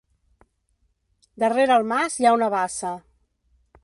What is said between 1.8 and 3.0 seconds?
el mas hi ha una bassa.